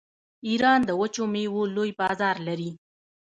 [0.47, 2.71] ایران د وچو میوو لوی بازار لري.